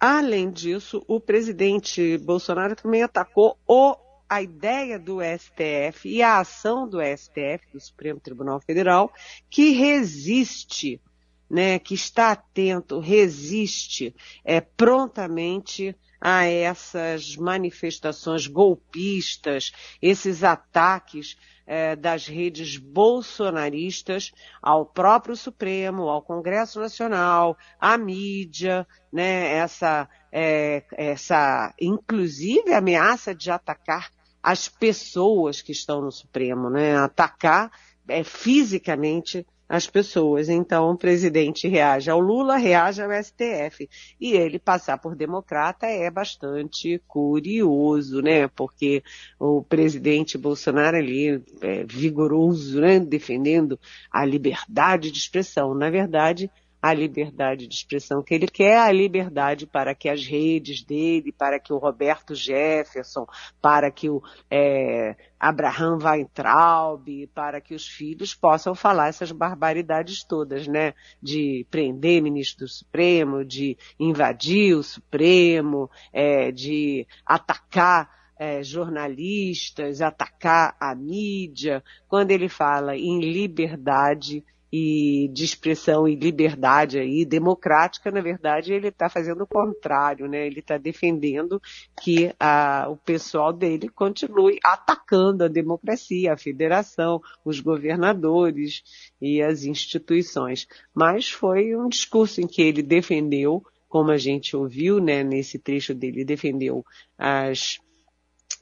Além 0.00 0.50
disso, 0.50 1.04
o 1.06 1.20
presidente 1.20 2.18
Bolsonaro 2.18 2.74
também 2.74 3.04
atacou 3.04 3.56
o, 3.64 3.94
a 4.28 4.42
ideia 4.42 4.98
do 4.98 5.18
STF 5.20 6.08
e 6.08 6.20
a 6.20 6.40
ação 6.40 6.88
do 6.88 6.98
STF, 7.00 7.60
do 7.72 7.78
Supremo 7.78 8.18
Tribunal 8.18 8.58
Federal, 8.58 9.12
que 9.48 9.70
resiste, 9.70 11.00
né, 11.48 11.78
que 11.78 11.94
está 11.94 12.32
atento, 12.32 12.98
resiste 12.98 14.12
é, 14.44 14.60
prontamente 14.60 15.94
a 16.20 16.44
essas 16.44 17.36
manifestações 17.36 18.48
golpistas, 18.48 19.70
esses 20.02 20.42
ataques 20.42 21.36
é, 21.68 21.94
das 21.94 22.26
redes 22.26 22.78
bolsonaristas 22.78 24.32
ao 24.62 24.86
próprio 24.86 25.36
Supremo, 25.36 26.08
ao 26.08 26.22
Congresso 26.22 26.80
Nacional, 26.80 27.58
à 27.78 27.98
mídia, 27.98 28.86
né, 29.12 29.52
essa, 29.52 30.08
é, 30.32 30.82
essa, 30.92 31.74
inclusive, 31.78 32.72
ameaça 32.72 33.34
de 33.34 33.50
atacar 33.50 34.10
as 34.42 34.66
pessoas 34.66 35.60
que 35.60 35.72
estão 35.72 36.00
no 36.00 36.10
Supremo, 36.10 36.70
né, 36.70 36.96
atacar 36.96 37.70
é, 38.08 38.24
fisicamente 38.24 39.46
as 39.68 39.86
pessoas. 39.86 40.48
Então, 40.48 40.90
o 40.90 40.96
presidente 40.96 41.68
reage 41.68 42.10
ao 42.10 42.18
Lula, 42.18 42.56
reage 42.56 43.02
ao 43.02 43.10
STF. 43.10 43.88
E 44.20 44.32
ele 44.32 44.58
passar 44.58 44.98
por 44.98 45.14
democrata 45.14 45.86
é 45.86 46.10
bastante 46.10 47.00
curioso, 47.06 48.22
né? 48.22 48.48
Porque 48.48 49.02
o 49.38 49.62
presidente 49.62 50.38
Bolsonaro 50.38 50.96
ali 50.96 51.42
é 51.60 51.84
vigoroso, 51.84 52.80
né? 52.80 52.98
Defendendo 52.98 53.78
a 54.10 54.24
liberdade 54.24 55.10
de 55.10 55.18
expressão. 55.18 55.74
Na 55.74 55.90
verdade, 55.90 56.50
a 56.88 56.94
liberdade 56.94 57.66
de 57.66 57.74
expressão 57.74 58.22
que 58.22 58.34
ele 58.34 58.46
quer, 58.46 58.78
a 58.78 58.90
liberdade 58.90 59.66
para 59.66 59.94
que 59.94 60.08
as 60.08 60.26
redes 60.26 60.82
dele, 60.82 61.32
para 61.32 61.58
que 61.58 61.72
o 61.72 61.78
Roberto 61.78 62.34
Jefferson, 62.34 63.26
para 63.60 63.90
que 63.90 64.08
o 64.08 64.22
é, 64.50 65.16
Abraham 65.38 65.98
Weintraub, 66.02 67.26
para 67.34 67.60
que 67.60 67.74
os 67.74 67.86
filhos 67.86 68.34
possam 68.34 68.74
falar 68.74 69.08
essas 69.08 69.30
barbaridades 69.30 70.24
todas, 70.24 70.66
né? 70.66 70.94
De 71.22 71.66
prender 71.70 72.22
ministro 72.22 72.66
do 72.66 72.68
Supremo, 72.68 73.44
de 73.44 73.76
invadir 73.98 74.76
o 74.76 74.82
Supremo, 74.82 75.90
é, 76.12 76.50
de 76.50 77.06
atacar 77.24 78.18
é, 78.38 78.62
jornalistas, 78.62 80.00
atacar 80.00 80.76
a 80.80 80.94
mídia. 80.94 81.82
Quando 82.06 82.30
ele 82.30 82.48
fala 82.48 82.96
em 82.96 83.20
liberdade, 83.20 84.44
e 84.72 85.28
de 85.32 85.44
expressão 85.44 86.06
e 86.06 86.14
liberdade 86.14 86.98
aí 86.98 87.24
democrática, 87.24 88.10
na 88.10 88.20
verdade, 88.20 88.72
ele 88.72 88.88
está 88.88 89.08
fazendo 89.08 89.42
o 89.42 89.46
contrário, 89.46 90.28
né? 90.28 90.46
Ele 90.46 90.60
está 90.60 90.76
defendendo 90.76 91.60
que 92.02 92.32
a, 92.38 92.86
o 92.88 92.96
pessoal 92.96 93.52
dele 93.52 93.88
continue 93.88 94.58
atacando 94.62 95.44
a 95.44 95.48
democracia, 95.48 96.32
a 96.32 96.36
federação, 96.36 97.20
os 97.44 97.60
governadores 97.60 98.82
e 99.20 99.40
as 99.40 99.64
instituições. 99.64 100.66
Mas 100.94 101.30
foi 101.30 101.74
um 101.74 101.88
discurso 101.88 102.40
em 102.40 102.46
que 102.46 102.60
ele 102.60 102.82
defendeu, 102.82 103.62
como 103.88 104.10
a 104.10 104.18
gente 104.18 104.54
ouviu, 104.54 105.00
né? 105.00 105.24
Nesse 105.24 105.58
trecho 105.58 105.94
dele, 105.94 106.24
defendeu 106.24 106.84
as 107.16 107.78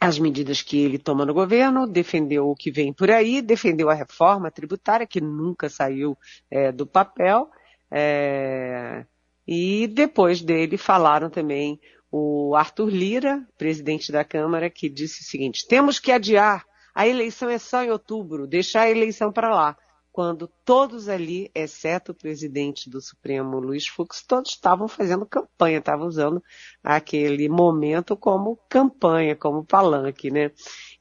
as 0.06 0.20
medidas 0.20 0.62
que 0.62 0.78
ele 0.78 0.98
toma 0.98 1.26
no 1.26 1.34
governo, 1.34 1.84
defendeu 1.84 2.48
o 2.48 2.54
que 2.54 2.70
vem 2.70 2.92
por 2.92 3.10
aí, 3.10 3.42
defendeu 3.42 3.90
a 3.90 3.94
reforma 3.94 4.52
tributária, 4.52 5.06
que 5.06 5.20
nunca 5.20 5.68
saiu 5.68 6.16
é, 6.48 6.70
do 6.70 6.86
papel, 6.86 7.50
é, 7.90 9.04
e 9.46 9.88
depois 9.88 10.40
dele 10.40 10.76
falaram 10.76 11.28
também 11.28 11.80
o 12.10 12.54
Arthur 12.54 12.88
Lira, 12.88 13.44
presidente 13.58 14.12
da 14.12 14.24
Câmara, 14.24 14.70
que 14.70 14.88
disse 14.88 15.22
o 15.22 15.24
seguinte: 15.24 15.66
temos 15.66 15.98
que 15.98 16.12
adiar, 16.12 16.64
a 16.94 17.08
eleição 17.08 17.50
é 17.50 17.58
só 17.58 17.82
em 17.82 17.90
outubro, 17.90 18.46
deixar 18.46 18.82
a 18.82 18.90
eleição 18.90 19.32
para 19.32 19.52
lá 19.52 19.76
quando 20.16 20.50
todos 20.64 21.10
ali, 21.10 21.50
exceto 21.54 22.12
o 22.12 22.14
presidente 22.14 22.88
do 22.88 23.02
Supremo, 23.02 23.60
Luiz 23.60 23.86
Fux, 23.86 24.24
todos 24.26 24.52
estavam 24.52 24.88
fazendo 24.88 25.26
campanha, 25.26 25.76
estavam 25.76 26.06
usando 26.06 26.42
aquele 26.82 27.50
momento 27.50 28.16
como 28.16 28.58
campanha, 28.66 29.36
como 29.36 29.62
palanque, 29.62 30.30
né? 30.30 30.52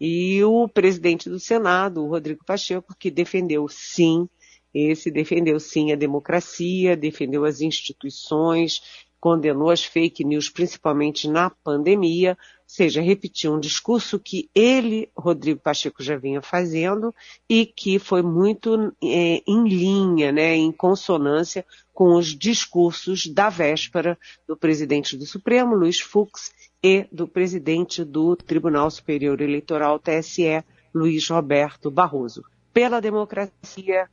E 0.01 0.43
o 0.43 0.67
presidente 0.67 1.29
do 1.29 1.39
Senado, 1.39 2.03
o 2.03 2.09
Rodrigo 2.09 2.43
Pacheco, 2.45 2.93
que 2.99 3.09
defendeu 3.09 3.65
sim, 3.69 4.27
esse 4.73 5.09
defendeu 5.09 5.61
sim 5.61 5.93
a 5.93 5.95
democracia, 5.95 6.97
defendeu 6.97 7.45
as 7.45 7.61
instituições, 7.61 8.81
condenou 9.17 9.69
as 9.69 9.81
fake 9.81 10.25
news, 10.25 10.49
principalmente 10.49 11.29
na 11.29 11.49
pandemia, 11.49 12.37
seja, 12.65 13.01
repetir 13.01 13.49
um 13.49 13.59
discurso 13.59 14.19
que 14.19 14.49
ele, 14.53 15.09
Rodrigo 15.15 15.59
Pacheco, 15.59 16.01
já 16.01 16.17
vinha 16.17 16.41
fazendo 16.41 17.13
e 17.49 17.65
que 17.65 17.99
foi 17.99 18.21
muito 18.21 18.93
é, 19.03 19.41
em 19.47 19.67
linha, 19.67 20.31
né, 20.31 20.55
em 20.55 20.71
consonância 20.71 21.65
com 21.93 22.15
os 22.15 22.27
discursos 22.27 23.27
da 23.27 23.49
véspera 23.49 24.17
do 24.47 24.57
presidente 24.57 25.15
do 25.15 25.25
Supremo, 25.25 25.75
Luiz 25.75 25.99
Fux, 25.99 26.51
e 26.83 27.07
do 27.11 27.27
presidente 27.27 28.03
do 28.03 28.35
Tribunal 28.35 28.91
Superior 28.91 29.41
Eleitoral, 29.41 29.97
TSE, 29.97 30.63
Luiz 30.93 31.27
Roberto 31.29 31.89
Barroso. 31.89 32.43
Pela 32.71 32.99
democracia, 32.99 34.07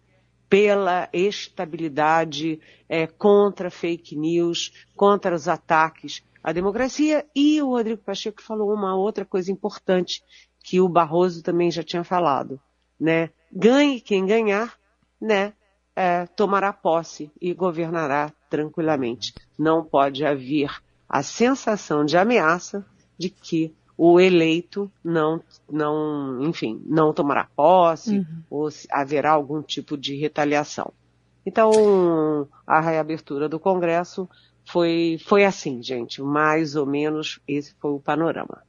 pela 0.48 1.08
estabilidade, 1.12 2.60
é, 2.88 3.06
contra 3.06 3.70
fake 3.70 4.16
news, 4.16 4.72
contra 4.94 5.34
os 5.34 5.48
ataques 5.48 6.22
a 6.42 6.52
democracia. 6.52 7.26
E 7.34 7.60
o 7.62 7.70
Rodrigo 7.70 8.02
Pacheco 8.02 8.42
falou 8.42 8.72
uma 8.72 8.96
outra 8.96 9.24
coisa 9.24 9.50
importante 9.50 10.22
que 10.64 10.80
o 10.80 10.88
Barroso 10.88 11.42
também 11.42 11.70
já 11.70 11.82
tinha 11.82 12.04
falado, 12.04 12.60
né? 12.98 13.30
Ganhe 13.52 14.00
quem 14.00 14.24
ganhar, 14.24 14.74
né? 15.20 15.52
é, 15.94 16.26
tomará 16.26 16.72
posse 16.72 17.30
e 17.40 17.52
governará 17.52 18.32
tranquilamente. 18.48 19.34
Não 19.58 19.84
pode 19.84 20.24
haver 20.24 20.70
a 21.08 21.22
sensação 21.22 22.04
de 22.04 22.16
ameaça 22.16 22.84
de 23.18 23.28
que 23.28 23.74
o 23.96 24.18
eleito 24.18 24.90
não, 25.04 25.40
não, 25.70 26.42
enfim, 26.42 26.82
não 26.86 27.12
tomará 27.12 27.46
posse 27.54 28.18
uhum. 28.18 28.42
ou 28.50 28.68
haverá 28.90 29.32
algum 29.32 29.62
tipo 29.62 29.96
de 29.96 30.16
retaliação. 30.16 30.92
Então, 31.44 32.48
a 32.66 32.80
reabertura 32.80 33.48
do 33.48 33.60
Congresso 33.60 34.28
foi, 34.64 35.18
foi 35.24 35.44
assim, 35.44 35.82
gente, 35.82 36.22
mais 36.22 36.76
ou 36.76 36.86
menos 36.86 37.40
esse 37.46 37.74
foi 37.80 37.92
o 37.92 38.00
panorama. 38.00 38.62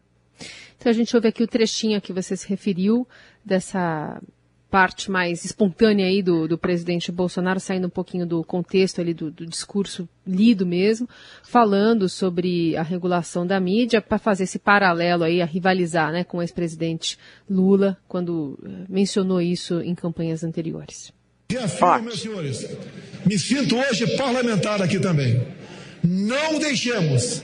Então 0.78 0.90
a 0.90 0.94
gente 0.94 1.16
ouve 1.16 1.30
aqui 1.30 1.44
o 1.44 1.48
trechinho 1.48 2.02
que 2.02 2.12
você 2.12 2.36
se 2.36 2.48
referiu 2.48 3.08
dessa 3.44 4.22
parte 4.74 5.12
mais 5.12 5.46
espontânea 5.46 6.08
aí 6.08 6.24
do, 6.24 6.48
do 6.48 6.58
presidente 6.58 7.12
Bolsonaro, 7.12 7.60
saindo 7.60 7.86
um 7.86 7.92
pouquinho 7.92 8.26
do 8.26 8.44
contexto 8.44 9.00
ali 9.00 9.14
do, 9.14 9.30
do 9.30 9.46
discurso 9.46 10.10
lido 10.26 10.66
mesmo, 10.66 11.08
falando 11.44 12.10
sobre 12.10 12.76
a 12.76 12.82
regulação 12.82 13.46
da 13.46 13.60
mídia, 13.60 14.02
para 14.02 14.18
fazer 14.18 14.46
esse 14.46 14.58
paralelo 14.58 15.24
aí, 15.24 15.44
a 15.44 15.46
rivalizar 15.46 16.12
né, 16.12 16.24
com 16.24 16.40
o 16.40 16.42
ex-presidente 16.42 17.20
Lula, 17.48 17.96
quando 18.08 18.58
eh, 18.66 18.86
mencionou 18.90 19.40
isso 19.40 19.80
em 19.80 19.94
campanhas 19.94 20.44
anteriores. 20.44 21.14
Reafirmo, 21.52 22.06
meus 22.06 22.20
senhores, 22.20 22.68
me 23.28 23.38
sinto 23.38 23.78
hoje 23.78 24.18
parlamentar 24.18 24.82
aqui 24.82 25.00
também. 25.00 25.40
Não 26.04 26.60
deixemos 26.60 27.44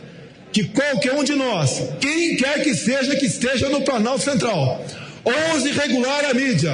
que 0.52 0.66
qualquer 0.66 1.14
um 1.14 1.24
de 1.24 1.36
nós, 1.36 1.82
quem 2.02 2.36
quer 2.36 2.64
que 2.64 2.76
seja 2.76 3.16
que 3.16 3.26
esteja 3.26 3.70
no 3.70 3.82
Planalto 3.82 4.24
Central, 4.24 4.84
ouse 5.24 5.72
regular 5.72 6.26
a 6.26 6.34
mídia. 6.34 6.74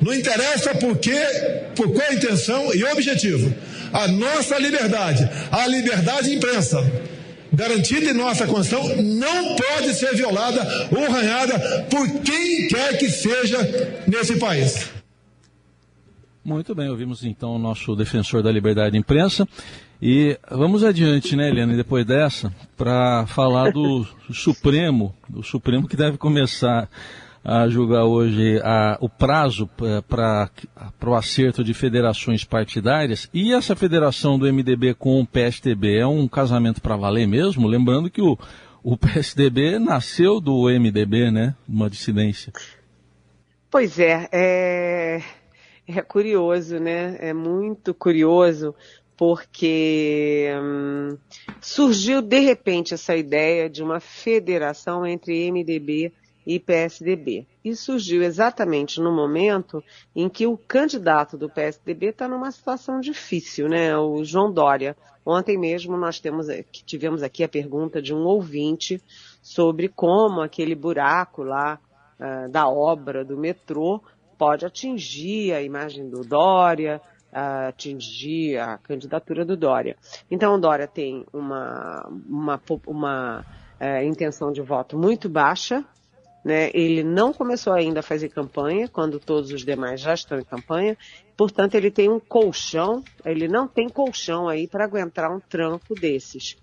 Não 0.00 0.12
interessa 0.12 0.74
por 0.74 0.98
quê, 0.98 1.18
por 1.74 1.92
qual 1.92 2.12
intenção 2.12 2.74
e 2.74 2.84
objetivo. 2.84 3.52
A 3.92 4.06
nossa 4.08 4.58
liberdade, 4.58 5.28
a 5.50 5.66
liberdade 5.66 6.28
de 6.28 6.36
imprensa, 6.36 6.78
garantida 7.52 8.10
em 8.10 8.14
nossa 8.14 8.46
Constituição, 8.46 9.02
não 9.02 9.56
pode 9.56 9.94
ser 9.94 10.14
violada 10.14 10.88
ou 10.90 11.04
arranhada 11.04 11.86
por 11.88 12.06
quem 12.20 12.68
quer 12.68 12.98
que 12.98 13.08
seja 13.08 13.58
nesse 14.06 14.36
país. 14.38 14.90
Muito 16.44 16.74
bem, 16.74 16.90
ouvimos 16.90 17.24
então 17.24 17.56
o 17.56 17.58
nosso 17.58 17.96
defensor 17.96 18.42
da 18.42 18.52
liberdade 18.52 18.92
de 18.92 18.98
imprensa. 18.98 19.48
E 20.06 20.38
vamos 20.50 20.84
adiante, 20.84 21.34
né, 21.34 21.48
Helena, 21.48 21.74
depois 21.74 22.04
dessa, 22.04 22.54
para 22.76 23.26
falar 23.26 23.70
do 23.70 24.06
Supremo, 24.34 25.14
do 25.26 25.42
Supremo 25.42 25.88
que 25.88 25.96
deve 25.96 26.18
começar 26.18 26.90
a 27.42 27.66
julgar 27.70 28.04
hoje 28.04 28.60
a, 28.62 28.98
o 29.00 29.08
prazo 29.08 29.66
para 30.06 30.50
o 31.06 31.14
acerto 31.14 31.64
de 31.64 31.72
federações 31.72 32.44
partidárias. 32.44 33.30
E 33.32 33.54
essa 33.54 33.74
federação 33.74 34.38
do 34.38 34.44
MDB 34.44 34.92
com 34.92 35.22
o 35.22 35.26
PSDB 35.26 35.96
é 36.00 36.06
um 36.06 36.28
casamento 36.28 36.82
para 36.82 36.96
valer 36.96 37.26
mesmo? 37.26 37.66
Lembrando 37.66 38.10
que 38.10 38.20
o, 38.20 38.38
o 38.82 38.98
PSDB 39.00 39.78
nasceu 39.78 40.38
do 40.38 40.64
MDB, 40.68 41.30
né? 41.30 41.54
Uma 41.66 41.88
dissidência. 41.88 42.52
Pois 43.70 43.98
é, 43.98 44.28
é 44.30 45.22
é 45.86 46.00
curioso, 46.00 46.78
né? 46.78 47.16
É 47.20 47.32
muito 47.32 47.92
curioso 47.92 48.74
porque 49.16 50.48
hum, 50.60 51.16
surgiu 51.60 52.20
de 52.20 52.40
repente 52.40 52.94
essa 52.94 53.16
ideia 53.16 53.70
de 53.70 53.82
uma 53.82 54.00
federação 54.00 55.06
entre 55.06 55.50
MDB 55.50 56.12
e 56.46 56.58
PSDB. 56.58 57.46
E 57.64 57.74
surgiu 57.74 58.22
exatamente 58.22 59.00
no 59.00 59.10
momento 59.10 59.82
em 60.14 60.28
que 60.28 60.46
o 60.46 60.58
candidato 60.58 61.38
do 61.38 61.48
PSDB 61.48 62.08
está 62.08 62.28
numa 62.28 62.50
situação 62.50 63.00
difícil, 63.00 63.68
né? 63.68 63.96
O 63.96 64.22
João 64.24 64.52
Dória. 64.52 64.96
Ontem 65.24 65.56
mesmo 65.56 65.96
nós 65.96 66.20
temos, 66.20 66.46
tivemos 66.84 67.22
aqui 67.22 67.42
a 67.42 67.48
pergunta 67.48 68.02
de 68.02 68.12
um 68.12 68.24
ouvinte 68.24 69.00
sobre 69.42 69.88
como 69.88 70.42
aquele 70.42 70.74
buraco 70.74 71.42
lá 71.42 71.78
uh, 72.20 72.50
da 72.50 72.68
obra 72.68 73.24
do 73.24 73.38
metrô 73.38 74.02
pode 74.36 74.66
atingir 74.66 75.52
a 75.54 75.62
imagem 75.62 76.08
do 76.08 76.20
Dória, 76.22 77.00
atingir 77.34 78.58
a 78.58 78.78
candidatura 78.78 79.44
do 79.44 79.56
Dória. 79.56 79.96
Então, 80.30 80.54
o 80.54 80.58
Dória 80.58 80.86
tem 80.86 81.26
uma, 81.32 82.08
uma, 82.28 82.62
uma 82.86 83.44
é, 83.80 84.04
intenção 84.04 84.52
de 84.52 84.62
voto 84.62 84.96
muito 84.96 85.28
baixa, 85.28 85.84
né? 86.44 86.70
Ele 86.74 87.02
não 87.02 87.32
começou 87.32 87.72
ainda 87.72 88.00
a 88.00 88.02
fazer 88.02 88.28
campanha, 88.28 88.86
quando 88.86 89.18
todos 89.18 89.50
os 89.50 89.64
demais 89.64 90.00
já 90.00 90.12
estão 90.12 90.38
em 90.38 90.44
campanha. 90.44 90.96
Portanto, 91.36 91.74
ele 91.74 91.90
tem 91.90 92.08
um 92.10 92.20
colchão, 92.20 93.02
ele 93.24 93.48
não 93.48 93.66
tem 93.66 93.88
colchão 93.88 94.48
aí 94.48 94.68
para 94.68 94.84
aguentar 94.84 95.34
um 95.34 95.40
tranco 95.40 95.94
desses. 95.94 96.56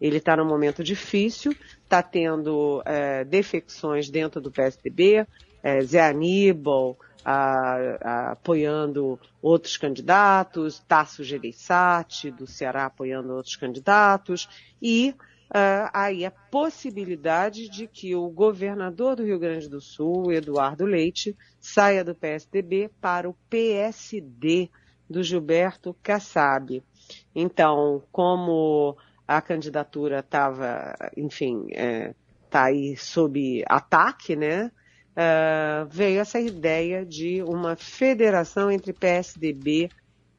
Ele 0.00 0.18
está 0.18 0.36
num 0.36 0.44
momento 0.44 0.82
difícil, 0.82 1.54
está 1.82 2.02
tendo 2.02 2.82
é, 2.84 3.24
defecções 3.24 4.10
dentro 4.10 4.40
do 4.40 4.50
PSDB, 4.50 5.26
é, 5.62 5.80
Zé 5.82 6.00
Aníbal, 6.00 6.96
a, 7.24 7.76
a, 8.00 8.32
apoiando 8.32 9.18
outros 9.42 9.76
candidatos, 9.76 10.78
Tasso 10.80 11.22
Gereissati, 11.24 12.30
do 12.30 12.46
Ceará, 12.46 12.86
apoiando 12.86 13.32
outros 13.32 13.56
candidatos, 13.56 14.48
e 14.80 15.14
uh, 15.50 15.90
aí 15.92 16.24
a 16.24 16.30
possibilidade 16.30 17.68
de 17.68 17.86
que 17.86 18.14
o 18.14 18.28
governador 18.28 19.16
do 19.16 19.24
Rio 19.24 19.38
Grande 19.38 19.68
do 19.68 19.80
Sul, 19.80 20.32
Eduardo 20.32 20.84
Leite, 20.84 21.36
saia 21.60 22.04
do 22.04 22.14
PSDB 22.14 22.90
para 23.00 23.28
o 23.28 23.36
PSD 23.48 24.70
do 25.08 25.22
Gilberto 25.22 25.96
Kassab. 26.02 26.82
Então, 27.34 28.02
como 28.12 28.96
a 29.26 29.40
candidatura 29.40 30.20
estava, 30.20 30.94
enfim, 31.16 31.66
está 31.68 31.80
é, 31.82 32.14
tá 32.50 32.64
aí 32.64 32.96
sob 32.96 33.62
ataque, 33.66 34.36
né? 34.36 34.70
Uh, 35.18 35.86
veio 35.90 36.20
essa 36.20 36.38
ideia 36.38 37.04
de 37.04 37.42
uma 37.42 37.74
federação 37.74 38.70
entre 38.70 38.92
PSDB 38.92 39.90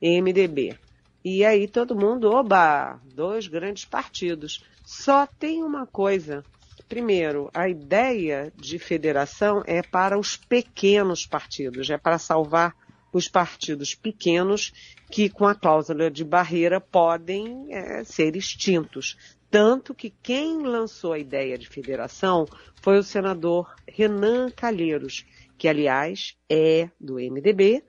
e 0.02 0.22
MDB. 0.22 0.78
E 1.24 1.44
aí 1.44 1.68
todo 1.68 1.96
mundo, 1.96 2.32
oba, 2.32 3.00
dois 3.14 3.48
grandes 3.48 3.84
partidos. 3.84 4.64
Só 4.86 5.28
tem 5.28 5.62
uma 5.62 5.86
coisa. 5.86 6.44
Primeiro, 6.88 7.52
a 7.54 7.68
ideia 7.68 8.52
de 8.56 8.80
federação 8.80 9.62
é 9.68 9.82
para 9.84 10.18
os 10.18 10.38
pequenos 10.38 11.26
partidos, 11.26 11.90
é 11.90 11.98
para 11.98 12.18
salvar 12.18 12.74
os 13.12 13.28
partidos 13.28 13.94
pequenos 13.94 14.72
que, 15.12 15.30
com 15.30 15.46
a 15.46 15.54
cláusula 15.54 16.10
de 16.10 16.24
barreira, 16.24 16.80
podem 16.80 17.68
é, 17.70 18.04
ser 18.04 18.36
extintos. 18.36 19.18
Tanto 19.50 19.96
que 19.96 20.12
quem 20.12 20.62
lançou 20.62 21.14
a 21.14 21.20
ideia 21.20 21.58
de 21.58 21.68
federação 21.68 22.46
foi 22.82 23.00
o 23.00 23.04
senador 23.04 23.74
Renan 23.88 24.52
Calheiros, 24.52 25.26
que, 25.58 25.68
aliás, 25.68 26.38
é 26.48 26.90
do 27.00 27.16
MDB, 27.16 27.84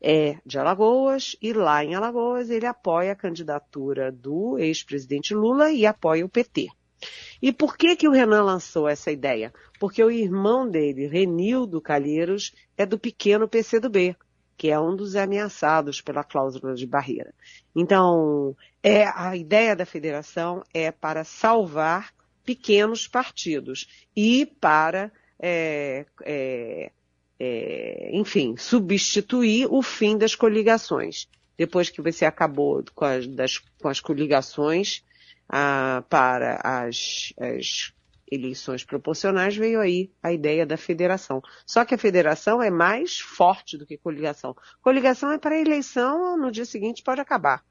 é 0.00 0.38
de 0.44 0.58
Alagoas, 0.58 1.36
e 1.40 1.52
lá 1.52 1.84
em 1.84 1.94
Alagoas 1.94 2.50
ele 2.50 2.66
apoia 2.66 3.12
a 3.12 3.16
candidatura 3.16 4.10
do 4.10 4.58
ex-presidente 4.58 5.34
Lula 5.34 5.70
e 5.70 5.84
apoia 5.86 6.24
o 6.24 6.28
PT. 6.28 6.68
E 7.40 7.52
por 7.52 7.76
que, 7.76 7.94
que 7.94 8.08
o 8.08 8.12
Renan 8.12 8.42
lançou 8.42 8.88
essa 8.88 9.10
ideia? 9.10 9.52
Porque 9.78 10.02
o 10.02 10.10
irmão 10.10 10.68
dele, 10.68 11.06
Renildo 11.06 11.80
Calheiros, 11.80 12.54
é 12.76 12.86
do 12.86 12.98
pequeno 12.98 13.48
PCdoB, 13.48 14.16
que 14.56 14.70
é 14.70 14.78
um 14.78 14.94
dos 14.94 15.16
ameaçados 15.16 16.00
pela 16.00 16.22
cláusula 16.22 16.74
de 16.74 16.86
barreira. 16.86 17.34
Então, 17.74 18.56
é, 18.82 19.04
a 19.04 19.36
ideia 19.36 19.74
da 19.74 19.86
federação 19.86 20.62
é 20.72 20.90
para 20.90 21.24
salvar 21.24 22.12
pequenos 22.44 23.06
partidos 23.06 24.06
e 24.16 24.46
para, 24.46 25.10
é, 25.38 26.06
é, 26.24 26.90
é, 27.38 28.10
enfim, 28.12 28.56
substituir 28.56 29.66
o 29.70 29.82
fim 29.82 30.16
das 30.16 30.34
coligações. 30.34 31.28
Depois 31.56 31.90
que 31.90 32.02
você 32.02 32.24
acabou 32.24 32.84
com 32.94 33.04
as, 33.04 33.26
das, 33.26 33.58
com 33.58 33.88
as 33.88 34.00
coligações 34.00 35.04
ah, 35.48 36.02
para 36.08 36.60
as, 36.64 37.32
as 37.38 37.92
eleições 38.32 38.82
proporcionais, 38.82 39.54
veio 39.54 39.78
aí 39.78 40.10
a 40.22 40.32
ideia 40.32 40.64
da 40.64 40.78
federação. 40.78 41.42
Só 41.66 41.84
que 41.84 41.94
a 41.94 41.98
federação 41.98 42.62
é 42.62 42.70
mais 42.70 43.20
forte 43.20 43.76
do 43.76 43.86
que 43.86 43.98
coligação. 43.98 44.56
Coligação 44.80 45.30
é 45.30 45.38
para 45.38 45.60
eleição, 45.60 46.38
no 46.38 46.50
dia 46.50 46.64
seguinte 46.64 47.02
pode 47.02 47.20
acabar, 47.20 47.62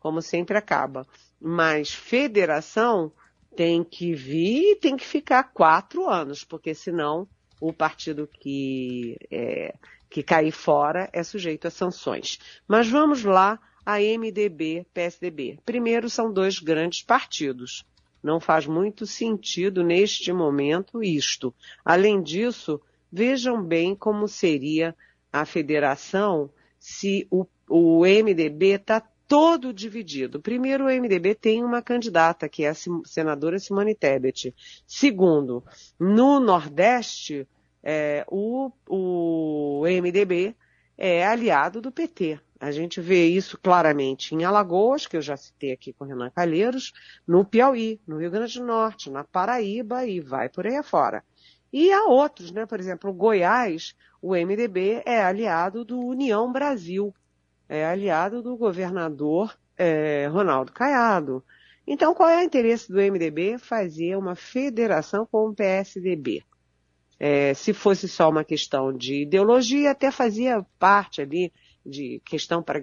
como 0.00 0.20
sempre 0.20 0.58
acaba. 0.58 1.06
Mas 1.40 1.92
federação 1.92 3.12
tem 3.54 3.84
que 3.84 4.12
vir 4.12 4.72
e 4.72 4.76
tem 4.76 4.96
que 4.96 5.06
ficar 5.06 5.44
quatro 5.44 6.08
anos, 6.08 6.42
porque 6.42 6.74
senão 6.74 7.28
o 7.60 7.72
partido 7.72 8.26
que, 8.26 9.16
é, 9.30 9.74
que 10.10 10.22
cair 10.22 10.52
fora 10.52 11.08
é 11.12 11.22
sujeito 11.22 11.68
a 11.68 11.70
sanções. 11.70 12.38
Mas 12.66 12.88
vamos 12.88 13.22
lá 13.22 13.58
a 13.84 13.98
MDB, 14.00 14.84
PSDB. 14.92 15.60
Primeiro 15.64 16.10
são 16.10 16.32
dois 16.32 16.58
grandes 16.58 17.02
partidos. 17.02 17.86
Não 18.26 18.40
faz 18.40 18.66
muito 18.66 19.06
sentido 19.06 19.82
neste 19.82 20.32
momento 20.32 21.02
isto. 21.02 21.54
Além 21.84 22.22
disso, 22.22 22.80
vejam 23.10 23.62
bem 23.62 23.94
como 23.94 24.26
seria 24.26 24.94
a 25.32 25.46
federação 25.46 26.50
se 26.78 27.26
o 27.30 27.46
o 27.68 28.04
MDB 28.04 28.74
está 28.74 29.00
todo 29.28 29.72
dividido. 29.72 30.40
Primeiro, 30.40 30.84
o 30.84 30.88
MDB 30.88 31.34
tem 31.34 31.64
uma 31.64 31.82
candidata, 31.82 32.48
que 32.48 32.64
é 32.64 32.68
a 32.68 32.74
senadora 33.04 33.58
Simone 33.58 33.94
Tebet. 33.94 34.54
Segundo, 34.86 35.64
no 35.98 36.38
Nordeste, 36.38 37.46
é, 37.82 38.24
o, 38.28 38.70
o 38.88 39.82
MDB 39.84 40.54
é 40.96 41.26
aliado 41.26 41.80
do 41.80 41.92
PT. 41.92 42.40
A 42.58 42.70
gente 42.70 43.00
vê 43.00 43.26
isso 43.26 43.58
claramente 43.58 44.34
em 44.34 44.44
Alagoas, 44.44 45.06
que 45.06 45.16
eu 45.16 45.22
já 45.22 45.36
citei 45.36 45.72
aqui 45.72 45.92
com 45.92 46.06
Renan 46.06 46.30
Calheiros, 46.30 46.92
no 47.26 47.44
Piauí, 47.44 48.00
no 48.06 48.18
Rio 48.18 48.30
Grande 48.30 48.58
do 48.58 48.64
Norte, 48.64 49.10
na 49.10 49.22
Paraíba 49.22 50.06
e 50.06 50.20
vai 50.20 50.48
por 50.48 50.66
aí 50.66 50.76
afora. 50.76 51.22
E 51.70 51.92
há 51.92 52.04
outros, 52.04 52.50
né? 52.50 52.64
Por 52.64 52.80
exemplo, 52.80 53.12
Goiás, 53.12 53.94
o 54.22 54.34
MDB 54.34 55.02
é 55.04 55.22
aliado 55.22 55.84
do 55.84 56.00
União 56.00 56.50
Brasil, 56.50 57.14
é 57.68 57.84
aliado 57.84 58.42
do 58.42 58.56
governador 58.56 59.54
é, 59.76 60.26
Ronaldo 60.28 60.72
Caiado. 60.72 61.44
Então, 61.86 62.14
qual 62.14 62.28
é 62.28 62.40
o 62.40 62.44
interesse 62.44 62.90
do 62.90 62.98
MDB? 62.98 63.58
Fazer 63.58 64.16
uma 64.16 64.34
federação 64.34 65.26
com 65.26 65.48
o 65.48 65.54
PSDB. 65.54 66.42
É, 67.18 67.54
se 67.54 67.72
fosse 67.72 68.08
só 68.08 68.28
uma 68.28 68.44
questão 68.44 68.92
de 68.92 69.22
ideologia, 69.22 69.90
até 69.90 70.10
fazia 70.10 70.64
parte 70.78 71.22
ali 71.22 71.52
de 71.84 72.20
questão 72.24 72.62
para, 72.62 72.82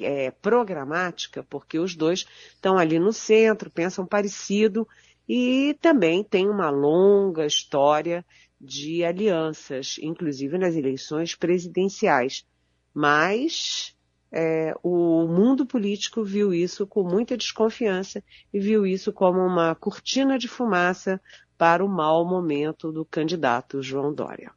é, 0.00 0.30
programática, 0.30 1.42
porque 1.42 1.78
os 1.78 1.94
dois 1.96 2.26
estão 2.54 2.78
ali 2.78 2.98
no 2.98 3.12
centro, 3.12 3.70
pensam 3.70 4.06
parecido 4.06 4.86
e 5.28 5.76
também 5.80 6.22
tem 6.22 6.48
uma 6.48 6.70
longa 6.70 7.46
história 7.46 8.24
de 8.60 9.04
alianças, 9.04 9.96
inclusive 10.00 10.56
nas 10.56 10.76
eleições 10.76 11.34
presidenciais. 11.34 12.46
Mas 12.94 13.96
é, 14.30 14.74
o 14.82 15.26
mundo 15.26 15.66
político 15.66 16.24
viu 16.24 16.54
isso 16.54 16.86
com 16.86 17.02
muita 17.02 17.36
desconfiança 17.36 18.22
e 18.52 18.58
viu 18.58 18.86
isso 18.86 19.12
como 19.12 19.40
uma 19.40 19.74
cortina 19.74 20.38
de 20.38 20.48
fumaça 20.48 21.20
para 21.62 21.84
o 21.84 21.88
mau 21.88 22.24
momento 22.24 22.90
do 22.90 23.04
candidato 23.04 23.80
João 23.80 24.12
Dória. 24.12 24.50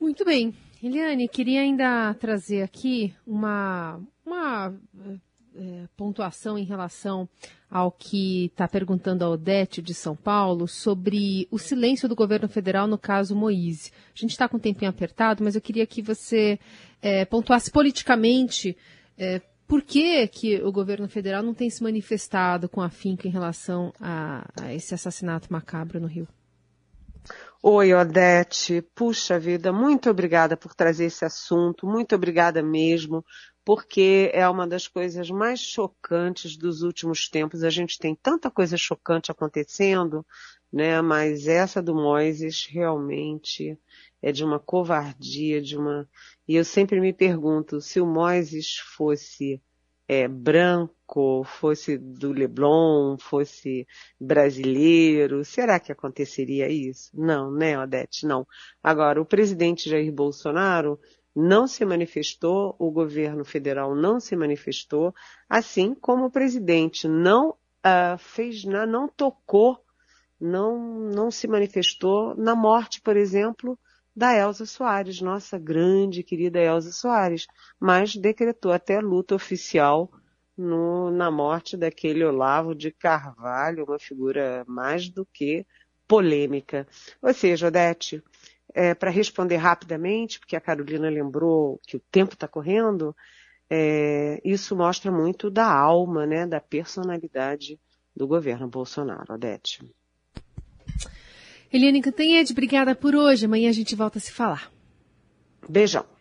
Muito 0.00 0.24
bem. 0.24 0.54
Eliane, 0.80 1.26
queria 1.26 1.60
ainda 1.60 2.14
trazer 2.14 2.62
aqui 2.62 3.12
uma, 3.26 4.00
uma 4.24 4.72
é, 5.56 5.88
pontuação 5.96 6.56
em 6.56 6.62
relação 6.62 7.28
ao 7.68 7.90
que 7.90 8.44
está 8.44 8.68
perguntando 8.68 9.24
a 9.24 9.28
Odete 9.28 9.82
de 9.82 9.92
São 9.92 10.14
Paulo 10.14 10.68
sobre 10.68 11.48
o 11.50 11.58
silêncio 11.58 12.08
do 12.08 12.14
governo 12.14 12.48
federal 12.48 12.86
no 12.86 12.98
caso 12.98 13.34
Moise. 13.34 13.90
A 14.14 14.20
gente 14.20 14.30
está 14.30 14.48
com 14.48 14.56
o 14.56 14.60
tempinho 14.60 14.88
apertado, 14.88 15.42
mas 15.42 15.56
eu 15.56 15.60
queria 15.60 15.84
que 15.84 16.00
você 16.00 16.60
é, 17.02 17.24
pontuasse 17.24 17.72
politicamente 17.72 18.76
é, 19.18 19.40
por 19.72 19.80
que, 19.80 20.28
que 20.28 20.62
o 20.62 20.70
governo 20.70 21.08
federal 21.08 21.42
não 21.42 21.54
tem 21.54 21.70
se 21.70 21.82
manifestado 21.82 22.68
com 22.68 22.82
afinco 22.82 23.26
em 23.26 23.30
relação 23.30 23.90
a, 23.98 24.46
a 24.60 24.74
esse 24.74 24.92
assassinato 24.92 25.50
macabro 25.50 25.98
no 25.98 26.06
Rio. 26.06 26.28
Oi, 27.62 27.94
Odete. 27.94 28.82
Puxa 28.94 29.38
vida, 29.38 29.72
muito 29.72 30.10
obrigada 30.10 30.58
por 30.58 30.74
trazer 30.74 31.06
esse 31.06 31.24
assunto, 31.24 31.86
muito 31.86 32.14
obrigada 32.14 32.62
mesmo 32.62 33.24
porque 33.64 34.30
é 34.34 34.46
uma 34.46 34.66
das 34.66 34.86
coisas 34.86 35.30
mais 35.30 35.60
chocantes 35.60 36.54
dos 36.54 36.82
últimos 36.82 37.30
tempos. 37.30 37.64
A 37.64 37.70
gente 37.70 37.98
tem 37.98 38.14
tanta 38.14 38.50
coisa 38.50 38.76
chocante 38.76 39.30
acontecendo, 39.30 40.26
né? 40.70 41.00
Mas 41.00 41.48
essa 41.48 41.80
do 41.80 41.94
Moisés 41.94 42.66
realmente 42.68 43.78
é 44.22 44.30
de 44.32 44.44
uma 44.44 44.60
covardia, 44.60 45.60
de 45.60 45.76
uma. 45.76 46.08
E 46.46 46.54
eu 46.54 46.64
sempre 46.64 47.00
me 47.00 47.12
pergunto 47.12 47.80
se 47.80 48.00
o 48.00 48.06
Moisés 48.06 48.76
fosse 48.96 49.60
é, 50.08 50.28
branco, 50.28 51.42
fosse 51.44 51.96
do 51.98 52.32
Leblon, 52.32 53.16
fosse 53.18 53.86
brasileiro, 54.20 55.44
será 55.44 55.80
que 55.80 55.90
aconteceria 55.90 56.68
isso? 56.68 57.10
Não, 57.14 57.50
né, 57.50 57.78
Odete? 57.78 58.26
Não. 58.26 58.46
Agora, 58.82 59.20
o 59.20 59.26
presidente 59.26 59.88
Jair 59.88 60.12
Bolsonaro 60.12 60.98
não 61.34 61.66
se 61.66 61.84
manifestou, 61.84 62.76
o 62.78 62.90
governo 62.90 63.44
federal 63.44 63.94
não 63.94 64.20
se 64.20 64.36
manifestou, 64.36 65.14
assim 65.48 65.94
como 65.94 66.26
o 66.26 66.30
presidente 66.30 67.08
não 67.08 67.50
uh, 67.50 68.18
fez, 68.18 68.64
não 68.64 69.08
tocou, 69.08 69.82
não, 70.38 71.10
não 71.10 71.30
se 71.30 71.48
manifestou 71.48 72.34
na 72.36 72.54
morte, 72.54 73.00
por 73.00 73.16
exemplo, 73.16 73.78
da 74.14 74.34
Elza 74.34 74.66
Soares, 74.66 75.20
nossa 75.20 75.58
grande 75.58 76.22
querida 76.22 76.60
Elza 76.60 76.92
Soares, 76.92 77.46
mas 77.80 78.14
decretou 78.14 78.72
até 78.72 79.00
luta 79.00 79.34
oficial 79.34 80.10
no, 80.56 81.10
na 81.10 81.30
morte 81.30 81.76
daquele 81.76 82.24
Olavo 82.24 82.74
de 82.74 82.90
Carvalho, 82.90 83.84
uma 83.84 83.98
figura 83.98 84.64
mais 84.66 85.08
do 85.08 85.24
que 85.24 85.66
polêmica. 86.06 86.86
Ou 87.22 87.32
seja, 87.32 87.68
Odete, 87.68 88.22
é, 88.74 88.94
para 88.94 89.10
responder 89.10 89.56
rapidamente, 89.56 90.38
porque 90.38 90.56
a 90.56 90.60
Carolina 90.60 91.08
lembrou 91.08 91.80
que 91.86 91.96
o 91.96 92.02
tempo 92.10 92.34
está 92.34 92.46
correndo, 92.46 93.16
é, 93.68 94.40
isso 94.44 94.76
mostra 94.76 95.10
muito 95.10 95.50
da 95.50 95.66
alma, 95.66 96.26
né, 96.26 96.46
da 96.46 96.60
personalidade 96.60 97.80
do 98.14 98.26
governo 98.26 98.68
Bolsonaro, 98.68 99.34
Odete. 99.34 99.80
Eliane 101.72 102.02
Cantanhede, 102.02 102.52
obrigada 102.52 102.94
por 102.94 103.14
hoje. 103.14 103.46
Amanhã 103.46 103.70
a 103.70 103.72
gente 103.72 103.94
volta 103.94 104.18
a 104.18 104.20
se 104.20 104.30
falar. 104.30 104.70
Beijão. 105.68 106.11